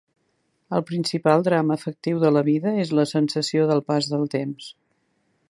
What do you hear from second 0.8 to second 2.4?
principal drama afectiu de